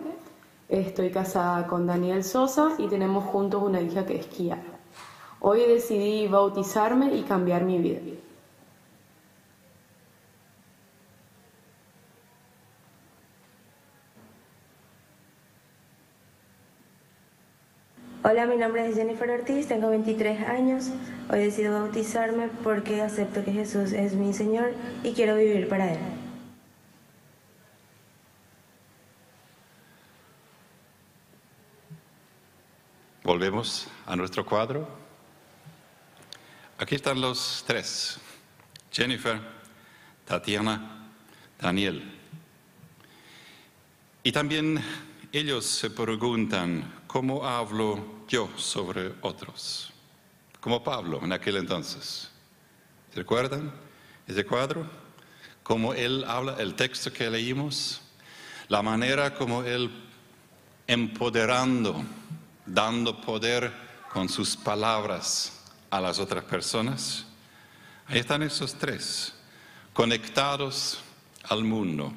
estoy 0.69 1.11
casada 1.11 1.67
con 1.67 1.85
Daniel 1.85 2.23
Sosa 2.23 2.73
y 2.79 2.87
tenemos 2.87 3.25
juntos 3.25 3.61
una 3.61 3.79
hija 3.79 4.07
que 4.07 4.15
es. 4.15 4.27
Hoy 5.39 5.59
decidí 5.67 6.27
bautizarme 6.27 7.13
y 7.13 7.21
cambiar 7.21 7.63
mi 7.63 7.77
vida. 7.77 7.99
Hola, 18.29 18.45
mi 18.45 18.57
nombre 18.57 18.85
es 18.85 18.93
Jennifer 18.97 19.29
Ortiz, 19.29 19.69
tengo 19.69 19.89
23 19.89 20.49
años. 20.49 20.89
Hoy 21.29 21.39
decido 21.39 21.79
bautizarme 21.79 22.49
porque 22.61 23.01
acepto 23.01 23.41
que 23.45 23.53
Jesús 23.53 23.93
es 23.93 24.15
mi 24.15 24.33
Señor 24.33 24.73
y 25.01 25.13
quiero 25.13 25.37
vivir 25.37 25.69
para 25.69 25.93
Él. 25.93 25.99
Volvemos 33.23 33.87
a 34.05 34.17
nuestro 34.17 34.45
cuadro. 34.45 34.85
Aquí 36.79 36.95
están 36.95 37.21
los 37.21 37.63
tres. 37.65 38.19
Jennifer, 38.91 39.39
Tatiana, 40.25 41.13
Daniel. 41.61 42.03
Y 44.21 44.33
también 44.33 44.83
ellos 45.31 45.65
se 45.65 45.89
preguntan, 45.89 46.93
¿cómo 47.17 47.47
hablo 47.47 47.97
yo 48.27 48.47
sobre 48.57 49.11
otros? 49.21 49.91
Como 50.59 50.83
Pablo 50.83 51.19
en 51.23 51.33
aquel 51.33 51.57
entonces. 51.57 52.29
¿Se 53.09 53.15
recuerdan 53.15 53.73
ese 54.27 54.45
cuadro? 54.45 54.87
Cómo 55.63 55.95
él 55.95 56.23
habla, 56.27 56.57
el 56.59 56.75
texto 56.75 57.11
que 57.11 57.27
leímos, 57.27 58.01
la 58.67 58.83
manera 58.83 59.33
como 59.33 59.63
él 59.63 59.89
empoderando, 60.85 62.03
dando 62.67 63.19
poder 63.19 63.73
con 64.13 64.29
sus 64.29 64.55
palabras 64.55 65.63
a 65.89 65.99
las 65.99 66.19
otras 66.19 66.43
personas. 66.43 67.25
Ahí 68.05 68.19
están 68.19 68.43
esos 68.43 68.75
tres, 68.75 69.33
conectados 69.91 70.99
al 71.49 71.63
mundo, 71.63 72.13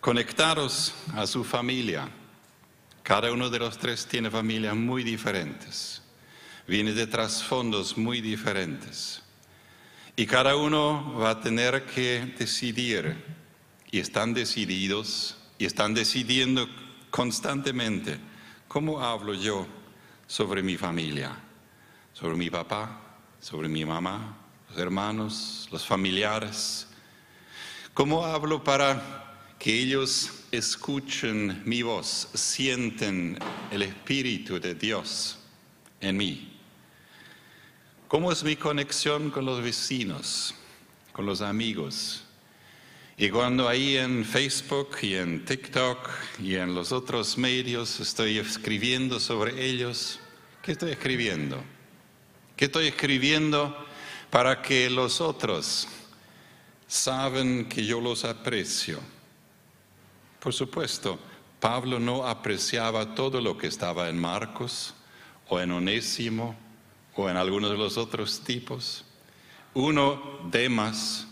conectados 0.00 0.94
a 1.16 1.26
su 1.26 1.42
familia. 1.42 2.08
Cada 3.04 3.30
uno 3.30 3.50
de 3.50 3.58
los 3.58 3.76
tres 3.76 4.06
tiene 4.06 4.30
familias 4.30 4.74
muy 4.74 5.04
diferentes, 5.04 6.00
viene 6.66 6.94
de 6.94 7.06
trasfondos 7.06 7.98
muy 7.98 8.22
diferentes. 8.22 9.20
Y 10.16 10.24
cada 10.24 10.56
uno 10.56 11.12
va 11.18 11.30
a 11.30 11.40
tener 11.42 11.84
que 11.84 12.34
decidir, 12.38 13.14
y 13.90 13.98
están 13.98 14.32
decididos, 14.32 15.36
y 15.58 15.66
están 15.66 15.92
decidiendo 15.92 16.66
constantemente, 17.10 18.18
¿cómo 18.68 19.02
hablo 19.02 19.34
yo 19.34 19.66
sobre 20.26 20.62
mi 20.62 20.78
familia? 20.78 21.36
Sobre 22.14 22.36
mi 22.36 22.48
papá, 22.48 23.18
sobre 23.38 23.68
mi 23.68 23.84
mamá, 23.84 24.38
los 24.70 24.78
hermanos, 24.78 25.68
los 25.70 25.84
familiares. 25.84 26.86
¿Cómo 27.92 28.24
hablo 28.24 28.64
para 28.64 29.56
que 29.58 29.78
ellos 29.78 30.43
escuchen 30.56 31.62
mi 31.64 31.82
voz, 31.82 32.28
sienten 32.34 33.38
el 33.70 33.82
Espíritu 33.82 34.60
de 34.60 34.74
Dios 34.74 35.38
en 36.00 36.16
mí? 36.16 36.52
¿Cómo 38.08 38.30
es 38.30 38.44
mi 38.44 38.56
conexión 38.56 39.30
con 39.30 39.44
los 39.44 39.62
vecinos, 39.62 40.54
con 41.12 41.26
los 41.26 41.40
amigos? 41.40 42.24
Y 43.16 43.30
cuando 43.30 43.68
ahí 43.68 43.96
en 43.96 44.24
Facebook 44.24 44.96
y 45.02 45.14
en 45.14 45.44
TikTok 45.44 46.10
y 46.40 46.56
en 46.56 46.74
los 46.74 46.92
otros 46.92 47.38
medios 47.38 48.00
estoy 48.00 48.38
escribiendo 48.38 49.20
sobre 49.20 49.64
ellos, 49.64 50.18
¿qué 50.62 50.72
estoy 50.72 50.92
escribiendo? 50.92 51.62
¿Qué 52.56 52.66
estoy 52.66 52.88
escribiendo 52.88 53.76
para 54.30 54.62
que 54.62 54.90
los 54.90 55.20
otros 55.20 55.88
saben 56.86 57.68
que 57.68 57.84
yo 57.84 58.00
los 58.00 58.24
aprecio? 58.24 59.13
Por 60.44 60.52
supuesto, 60.52 61.18
Pablo 61.58 61.98
no 61.98 62.26
apreciaba 62.26 63.14
todo 63.14 63.40
lo 63.40 63.56
que 63.56 63.66
estaba 63.66 64.10
en 64.10 64.20
Marcos 64.20 64.92
o 65.48 65.58
en 65.58 65.72
Onésimo 65.72 66.54
o 67.16 67.30
en 67.30 67.38
algunos 67.38 67.70
de 67.70 67.78
los 67.78 67.96
otros 67.96 68.42
tipos. 68.44 69.06
Uno, 69.72 70.40
Demas, 70.50 71.26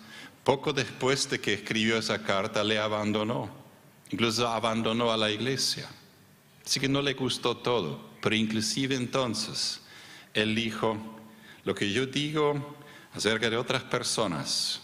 poco 0.45 0.73
después 0.73 1.29
de 1.29 1.43
que 1.43 1.53
escribió 1.53 1.99
esa 1.99 2.23
carta, 2.23 2.65
le 2.65 2.79
abandonó, 2.79 3.51
incluso 4.11 4.49
abandonó 4.49 5.13
a 5.13 5.19
la 5.19 5.31
iglesia. 5.31 5.91
Así 6.65 6.81
que 6.81 6.89
no 6.89 7.03
le 7.03 7.13
gustó 7.13 7.59
todo, 7.59 8.01
pero 8.23 8.35
inclusive 8.35 8.95
entonces 8.95 9.83
él 10.33 10.55
dijo, 10.55 10.97
lo 11.65 11.75
que 11.75 11.93
yo 11.93 12.07
digo 12.07 12.77
acerca 13.13 13.51
de 13.51 13.59
otras 13.59 13.83
personas, 13.83 14.81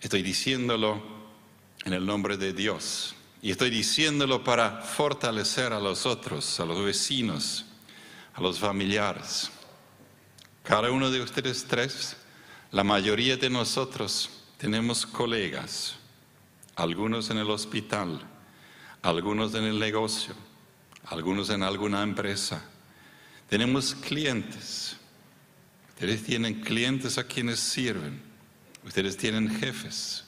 estoy 0.00 0.22
diciéndolo 0.22 1.11
en 1.84 1.92
el 1.92 2.06
nombre 2.06 2.36
de 2.36 2.52
Dios. 2.52 3.14
Y 3.40 3.50
estoy 3.50 3.70
diciéndolo 3.70 4.44
para 4.44 4.82
fortalecer 4.82 5.72
a 5.72 5.80
los 5.80 6.06
otros, 6.06 6.60
a 6.60 6.64
los 6.64 6.84
vecinos, 6.84 7.64
a 8.34 8.40
los 8.40 8.58
familiares. 8.58 9.50
Cada 10.62 10.90
uno 10.90 11.10
de 11.10 11.20
ustedes 11.20 11.64
tres, 11.64 12.16
la 12.70 12.84
mayoría 12.84 13.36
de 13.36 13.50
nosotros 13.50 14.30
tenemos 14.58 15.04
colegas, 15.04 15.96
algunos 16.76 17.30
en 17.30 17.38
el 17.38 17.50
hospital, 17.50 18.20
algunos 19.02 19.54
en 19.54 19.64
el 19.64 19.78
negocio, 19.78 20.34
algunos 21.06 21.50
en 21.50 21.64
alguna 21.64 22.02
empresa. 22.04 22.62
Tenemos 23.48 23.94
clientes. 23.96 24.96
Ustedes 25.88 26.22
tienen 26.22 26.60
clientes 26.60 27.18
a 27.18 27.24
quienes 27.24 27.58
sirven. 27.58 28.22
Ustedes 28.84 29.16
tienen 29.16 29.50
jefes. 29.50 30.24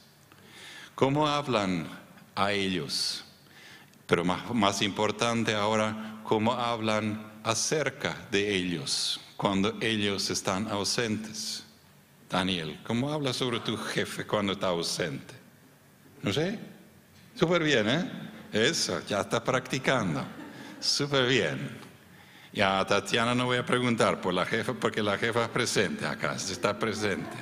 ¿Cómo 0.94 1.26
hablan 1.26 1.86
a 2.34 2.52
ellos? 2.52 3.24
Pero 4.06 4.24
más, 4.24 4.54
más 4.54 4.82
importante 4.82 5.54
ahora, 5.54 6.20
¿cómo 6.24 6.52
hablan 6.52 7.32
acerca 7.42 8.16
de 8.30 8.54
ellos? 8.54 9.20
cuando 9.36 9.76
ellos 9.80 10.30
están 10.30 10.68
ausentes. 10.68 11.64
Daniel, 12.30 12.80
¿cómo 12.86 13.12
hablas 13.12 13.36
sobre 13.36 13.60
tu 13.60 13.76
jefe 13.76 14.26
cuando 14.26 14.52
está 14.52 14.68
ausente? 14.68 15.34
No 16.22 16.32
sé. 16.32 16.58
Súper 17.34 17.62
bien, 17.62 17.88
¿eh? 17.88 18.10
Eso, 18.52 19.00
ya 19.06 19.20
está 19.20 19.42
practicando. 19.42 20.24
Súper 20.80 21.26
bien. 21.26 21.78
Ya 22.52 22.78
a 22.78 22.86
Tatiana 22.86 23.34
no 23.34 23.46
voy 23.46 23.58
a 23.58 23.66
preguntar 23.66 24.20
por 24.20 24.32
la 24.32 24.46
jefa 24.46 24.72
porque 24.72 25.02
la 25.02 25.18
jefa 25.18 25.44
es 25.44 25.48
presente 25.48 26.06
acá, 26.06 26.34
está 26.36 26.78
presente. 26.78 27.36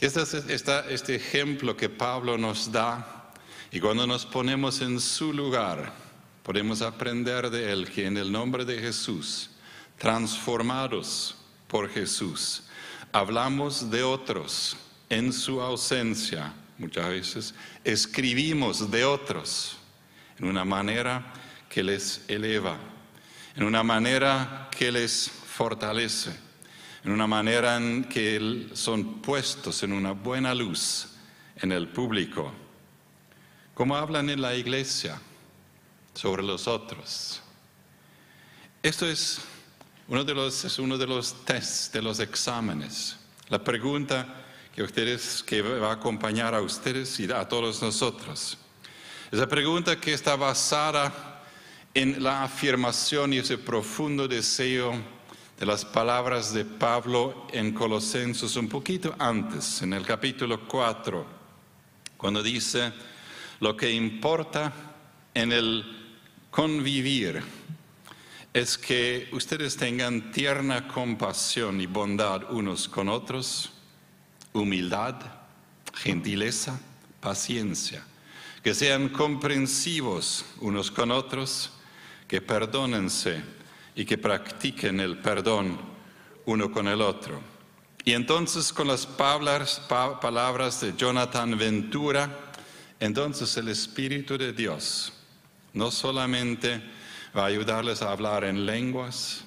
Este 0.00 0.22
es 0.22 0.34
este 0.34 1.14
ejemplo 1.14 1.76
que 1.76 1.88
Pablo 1.88 2.36
nos 2.36 2.70
da 2.70 3.32
y 3.70 3.80
cuando 3.80 4.06
nos 4.06 4.26
ponemos 4.26 4.80
en 4.80 5.00
su 5.00 5.32
lugar, 5.32 5.92
podemos 6.42 6.82
aprender 6.82 7.48
de 7.50 7.72
él 7.72 7.90
que 7.90 8.06
en 8.06 8.16
el 8.16 8.30
nombre 8.30 8.64
de 8.64 8.78
Jesús, 8.78 9.50
transformados 9.98 11.36
por 11.68 11.88
Jesús. 11.88 12.64
Hablamos 13.12 13.90
de 13.90 14.02
otros 14.02 14.76
en 15.08 15.32
su 15.32 15.60
ausencia, 15.60 16.52
muchas 16.78 17.08
veces 17.08 17.54
escribimos 17.84 18.90
de 18.90 19.04
otros 19.04 19.76
en 20.38 20.46
una 20.46 20.64
manera 20.64 21.32
que 21.68 21.82
les 21.82 22.22
eleva, 22.28 22.76
en 23.56 23.64
una 23.64 23.82
manera 23.82 24.68
que 24.76 24.92
les 24.92 25.30
fortalece, 25.30 26.43
en 27.04 27.12
una 27.12 27.26
manera 27.26 27.76
en 27.76 28.04
que 28.04 28.68
son 28.72 29.20
puestos 29.20 29.82
en 29.82 29.92
una 29.92 30.12
buena 30.12 30.54
luz 30.54 31.08
en 31.56 31.70
el 31.70 31.88
público. 31.88 32.50
¿Cómo 33.74 33.96
hablan 33.96 34.30
en 34.30 34.40
la 34.40 34.54
iglesia 34.54 35.20
sobre 36.14 36.42
los 36.42 36.66
otros? 36.66 37.42
Esto 38.82 39.06
es 39.06 39.40
uno 40.08 40.24
de 40.24 40.34
los, 40.34 40.64
es 40.64 40.78
uno 40.78 40.96
de 40.96 41.06
los 41.06 41.44
tests, 41.44 41.92
de 41.92 42.00
los 42.00 42.20
exámenes. 42.20 43.16
La 43.50 43.62
pregunta 43.62 44.42
que 44.74 44.82
ustedes, 44.82 45.42
que 45.42 45.60
va 45.60 45.90
a 45.90 45.94
acompañar 45.94 46.54
a 46.54 46.62
ustedes 46.62 47.20
y 47.20 47.30
a 47.30 47.46
todos 47.46 47.82
nosotros. 47.82 48.56
Esa 49.30 49.46
pregunta 49.46 50.00
que 50.00 50.14
está 50.14 50.36
basada 50.36 51.42
en 51.92 52.22
la 52.22 52.44
afirmación 52.44 53.34
y 53.34 53.38
ese 53.38 53.58
profundo 53.58 54.26
deseo 54.26 55.13
de 55.58 55.66
las 55.66 55.84
palabras 55.84 56.52
de 56.52 56.64
Pablo 56.64 57.46
en 57.52 57.72
Colosenses 57.72 58.56
un 58.56 58.68
poquito 58.68 59.14
antes, 59.18 59.82
en 59.82 59.92
el 59.92 60.04
capítulo 60.04 60.66
4, 60.66 61.26
cuando 62.16 62.42
dice, 62.42 62.92
lo 63.60 63.76
que 63.76 63.90
importa 63.92 64.72
en 65.32 65.52
el 65.52 65.84
convivir 66.50 67.42
es 68.52 68.78
que 68.78 69.28
ustedes 69.32 69.76
tengan 69.76 70.32
tierna 70.32 70.88
compasión 70.88 71.80
y 71.80 71.86
bondad 71.86 72.52
unos 72.52 72.88
con 72.88 73.08
otros, 73.08 73.72
humildad, 74.52 75.16
gentileza, 75.94 76.80
paciencia, 77.20 78.04
que 78.62 78.74
sean 78.74 79.08
comprensivos 79.08 80.44
unos 80.60 80.90
con 80.90 81.10
otros, 81.10 81.70
que 82.26 82.40
perdónense 82.40 83.42
y 83.94 84.04
que 84.04 84.18
practiquen 84.18 85.00
el 85.00 85.18
perdón 85.18 85.78
uno 86.46 86.70
con 86.70 86.88
el 86.88 87.00
otro. 87.00 87.40
Y 88.04 88.12
entonces 88.12 88.72
con 88.72 88.88
las 88.88 89.06
palabras, 89.06 89.80
de 90.80 90.94
Jonathan 90.96 91.56
Ventura, 91.56 92.52
entonces 93.00 93.56
el 93.56 93.68
Espíritu 93.68 94.36
de 94.36 94.52
Dios 94.52 95.12
no 95.72 95.90
solamente 95.90 96.82
va 97.36 97.44
a 97.44 97.46
ayudarles 97.46 98.02
a 98.02 98.12
hablar 98.12 98.44
en 98.44 98.66
lenguas 98.66 99.44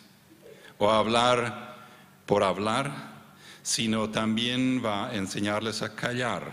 o 0.80 0.90
a 0.90 0.98
hablar 0.98 1.78
por 2.26 2.44
hablar, 2.44 3.16
sino 3.62 4.10
también 4.10 4.82
va 4.84 5.10
a 5.10 5.16
enseñarles 5.16 5.82
a 5.82 5.94
callar, 5.96 6.52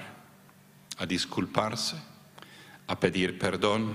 a 0.99 1.07
disculparse, 1.07 1.97
a 2.87 3.01
pedir 3.01 3.39
perdón 3.39 3.93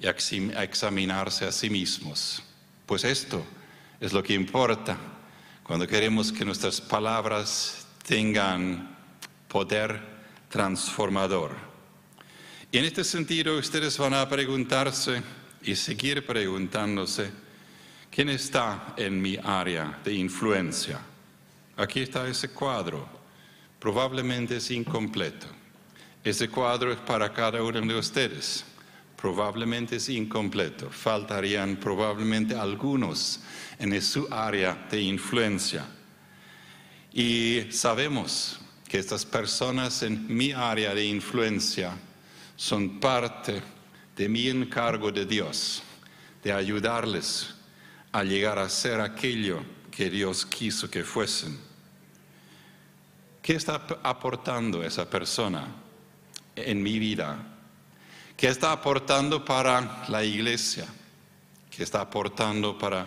y 0.00 0.06
a 0.06 0.62
examinarse 0.62 1.46
a 1.46 1.52
sí 1.52 1.68
mismos. 1.68 2.42
Pues 2.88 3.04
esto 3.04 3.44
es 4.00 4.14
lo 4.14 4.22
que 4.22 4.32
importa 4.32 4.96
cuando 5.62 5.86
queremos 5.86 6.32
que 6.32 6.42
nuestras 6.42 6.80
palabras 6.80 7.86
tengan 8.02 8.96
poder 9.46 10.00
transformador. 10.48 11.50
Y 12.72 12.78
en 12.78 12.86
este 12.86 13.04
sentido 13.04 13.58
ustedes 13.58 13.98
van 13.98 14.14
a 14.14 14.26
preguntarse 14.26 15.22
y 15.62 15.76
seguir 15.76 16.24
preguntándose, 16.24 17.30
¿quién 18.10 18.30
está 18.30 18.94
en 18.96 19.20
mi 19.20 19.36
área 19.36 20.00
de 20.02 20.14
influencia? 20.14 20.98
Aquí 21.76 22.00
está 22.00 22.26
ese 22.26 22.48
cuadro. 22.48 23.06
Probablemente 23.78 24.56
es 24.56 24.70
incompleto. 24.70 25.46
Ese 26.24 26.48
cuadro 26.48 26.90
es 26.90 26.98
para 27.00 27.30
cada 27.34 27.62
uno 27.62 27.82
de 27.82 27.98
ustedes. 27.98 28.64
Probablemente 29.20 29.96
es 29.96 30.08
incompleto. 30.08 30.90
Faltarían 30.90 31.76
probablemente 31.76 32.54
algunos 32.54 33.40
en 33.78 34.00
su 34.00 34.28
área 34.30 34.86
de 34.88 35.00
influencia. 35.00 35.84
Y 37.12 37.66
sabemos 37.70 38.60
que 38.86 38.98
estas 38.98 39.26
personas 39.26 40.04
en 40.04 40.24
mi 40.34 40.52
área 40.52 40.94
de 40.94 41.04
influencia 41.04 41.96
son 42.54 43.00
parte 43.00 43.60
de 44.16 44.28
mi 44.28 44.46
encargo 44.46 45.10
de 45.10 45.26
Dios, 45.26 45.82
de 46.44 46.52
ayudarles 46.52 47.54
a 48.12 48.22
llegar 48.22 48.58
a 48.60 48.68
ser 48.68 49.00
aquello 49.00 49.60
que 49.90 50.10
Dios 50.10 50.46
quiso 50.46 50.88
que 50.88 51.02
fuesen. 51.02 51.58
¿Qué 53.42 53.54
está 53.54 53.84
aportando 54.04 54.84
esa 54.84 55.10
persona 55.10 55.66
en 56.54 56.80
mi 56.80 57.00
vida? 57.00 57.57
¿Qué 58.38 58.46
está 58.46 58.70
aportando 58.70 59.44
para 59.44 60.04
la 60.06 60.22
iglesia? 60.22 60.86
¿Qué 61.68 61.82
está 61.82 62.02
aportando 62.02 62.78
para 62.78 63.04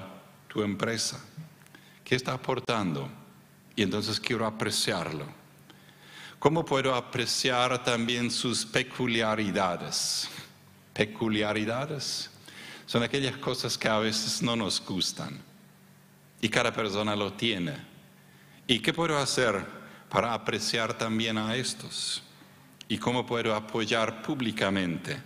tu 0.50 0.62
empresa? 0.62 1.24
¿Qué 2.04 2.16
está 2.16 2.34
aportando? 2.34 3.10
Y 3.74 3.84
entonces 3.84 4.20
quiero 4.20 4.46
apreciarlo. 4.46 5.26
¿Cómo 6.38 6.66
puedo 6.66 6.94
apreciar 6.94 7.82
también 7.82 8.30
sus 8.30 8.66
peculiaridades? 8.66 10.28
Peculiaridades 10.92 12.30
son 12.86 13.02
aquellas 13.02 13.38
cosas 13.38 13.78
que 13.78 13.88
a 13.88 14.00
veces 14.00 14.42
no 14.42 14.58
nos 14.58 14.86
gustan 14.86 15.42
y 16.42 16.50
cada 16.50 16.74
persona 16.74 17.16
lo 17.16 17.32
tiene. 17.32 17.78
¿Y 18.68 18.80
qué 18.80 18.92
puedo 18.92 19.18
hacer 19.18 19.66
para 20.10 20.34
apreciar 20.34 20.98
también 20.98 21.38
a 21.38 21.56
estos 21.56 22.22
y 22.92 22.98
cómo 22.98 23.26
puedo 23.26 23.56
apoyar 23.56 24.22
públicamente 24.22 25.18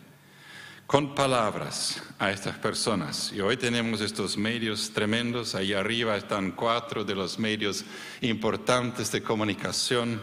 con 0.85 1.15
palabras 1.15 1.99
a 2.19 2.29
estas 2.29 2.59
personas. 2.59 3.33
Y 3.33 3.41
hoy 3.41 3.57
tenemos 3.57 4.01
estos 4.01 4.37
medios 4.37 4.91
tremendos, 4.91 5.55
ahí 5.55 5.73
arriba 5.73 6.15
están 6.15 6.51
cuatro 6.51 7.03
de 7.03 7.15
los 7.15 7.39
medios 7.39 7.83
importantes 8.21 9.11
de 9.11 9.23
comunicación, 9.23 10.21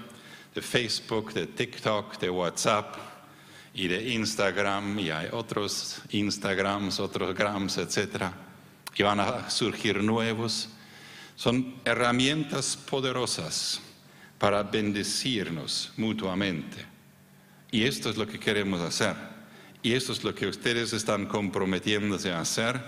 de 0.54 0.62
Facebook, 0.62 1.32
de 1.32 1.48
TikTok, 1.48 2.16
de 2.20 2.30
WhatsApp 2.30 2.94
y 3.74 3.88
de 3.88 4.10
Instagram, 4.12 5.00
y 5.00 5.10
hay 5.10 5.26
otros 5.32 6.00
Instagrams, 6.10 7.00
otros 7.00 7.34
Grams, 7.34 7.76
etc. 7.76 8.26
Y 8.94 9.02
van 9.02 9.18
a 9.18 9.50
surgir 9.50 10.00
nuevos. 10.00 10.68
Son 11.34 11.74
herramientas 11.84 12.76
poderosas 12.76 13.80
para 14.38 14.62
bendecirnos 14.62 15.92
mutuamente. 15.96 16.91
Y 17.72 17.84
esto 17.84 18.10
es 18.10 18.16
lo 18.18 18.26
que 18.26 18.38
queremos 18.38 18.80
hacer. 18.82 19.16
Y 19.82 19.94
esto 19.94 20.12
es 20.12 20.22
lo 20.22 20.34
que 20.34 20.46
ustedes 20.46 20.92
están 20.92 21.26
comprometiéndose 21.26 22.30
a 22.30 22.40
hacer. 22.40 22.80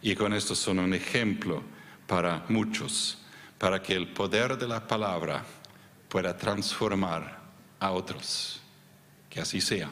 Y 0.00 0.16
con 0.16 0.32
esto 0.32 0.56
son 0.56 0.80
un 0.80 0.94
ejemplo 0.94 1.62
para 2.06 2.44
muchos, 2.48 3.18
para 3.58 3.80
que 3.82 3.94
el 3.94 4.08
poder 4.08 4.58
de 4.58 4.66
la 4.66 4.88
palabra 4.88 5.44
pueda 6.08 6.36
transformar 6.36 7.40
a 7.78 7.90
otros. 7.92 8.60
Que 9.28 9.40
así 9.40 9.60
sea. 9.60 9.90